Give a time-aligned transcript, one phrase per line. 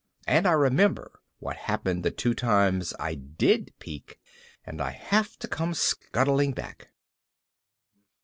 [0.25, 4.19] and I remember what happened the two times I did peek,
[4.65, 6.87] and I have to come scuttling back.